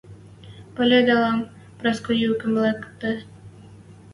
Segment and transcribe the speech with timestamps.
[0.75, 1.39] «Пӓлӹделам...
[1.79, 3.13] Праско юкым лыкде...